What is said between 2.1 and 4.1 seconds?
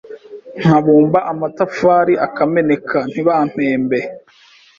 akameneka ntibampembe